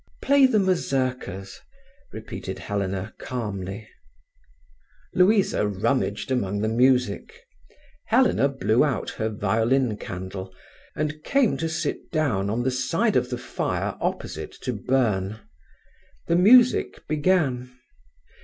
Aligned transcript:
"Play 0.19 0.47
the 0.47 0.57
mazurkas," 0.57 1.59
repeated 2.11 2.57
Helena 2.57 3.13
calmly. 3.19 3.87
Louisa 5.13 5.67
rummaged 5.67 6.31
among 6.31 6.61
the 6.61 6.67
music. 6.67 7.43
Helena 8.07 8.49
blew 8.49 8.83
out 8.83 9.11
her 9.11 9.29
violin 9.29 9.97
candle, 9.97 10.55
and 10.95 11.23
came 11.23 11.55
to 11.57 11.69
sit 11.69 12.09
down 12.11 12.49
on 12.49 12.63
the 12.63 12.71
side 12.71 13.15
of 13.15 13.29
the 13.29 13.37
fire 13.37 13.95
opposite 14.01 14.53
to 14.61 14.73
Byrne. 14.73 15.39
The 16.25 16.35
music 16.35 17.07
began. 17.07 17.69